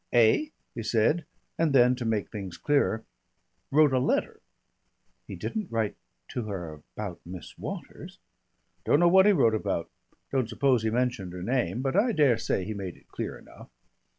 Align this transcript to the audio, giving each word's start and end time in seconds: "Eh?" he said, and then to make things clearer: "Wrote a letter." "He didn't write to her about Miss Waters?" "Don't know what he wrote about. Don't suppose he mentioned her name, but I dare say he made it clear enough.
"Eh?" 0.13 0.47
he 0.73 0.81
said, 0.81 1.25
and 1.59 1.73
then 1.73 1.93
to 1.95 2.05
make 2.05 2.31
things 2.31 2.57
clearer: 2.57 3.03
"Wrote 3.69 3.93
a 3.93 3.99
letter." 3.99 4.39
"He 5.27 5.35
didn't 5.35 5.69
write 5.71 5.95
to 6.29 6.45
her 6.47 6.81
about 6.95 7.19
Miss 7.23 7.55
Waters?" 7.55 8.17
"Don't 8.83 8.99
know 8.99 9.07
what 9.07 9.27
he 9.27 9.31
wrote 9.31 9.53
about. 9.53 9.91
Don't 10.31 10.49
suppose 10.49 10.81
he 10.81 10.89
mentioned 10.89 11.33
her 11.33 11.43
name, 11.43 11.83
but 11.83 11.95
I 11.95 12.13
dare 12.13 12.39
say 12.39 12.63
he 12.65 12.73
made 12.73 12.97
it 12.97 13.09
clear 13.09 13.37
enough. 13.37 13.69